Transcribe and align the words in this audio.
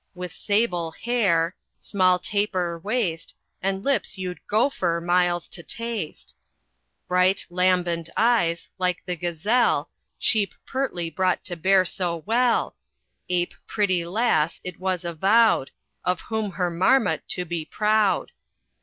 With 0.15 0.33
sable 0.33 0.89
hare, 0.89 1.55
small 1.77 2.17
tapir 2.17 2.79
waist, 2.79 3.35
And 3.61 3.85
lips 3.85 4.17
you'd 4.17 4.39
gopher 4.47 4.99
miles 4.99 5.47
to 5.49 5.61
taste; 5.61 6.35
Bright, 7.07 7.45
lambent 7.51 8.09
eyes, 8.17 8.67
like 8.79 9.05
the 9.05 9.15
gazelle, 9.15 9.91
Sheep 10.17 10.55
pertly 10.65 11.11
brought 11.13 11.45
to 11.45 11.55
bear 11.55 11.85
so 11.85 12.23
well; 12.25 12.75
Ape 13.29 13.53
pretty 13.67 14.03
lass 14.03 14.59
it 14.63 14.79
was 14.79 15.05
avowed, 15.05 15.69
Of 16.03 16.19
whom 16.21 16.49
her 16.53 16.71
marmot 16.71 17.27
to 17.37 17.45
be 17.45 17.63
proud. 17.63 18.31